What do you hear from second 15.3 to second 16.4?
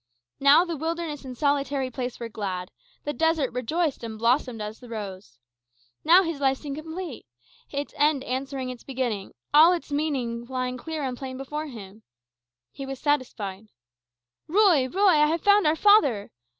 found our father!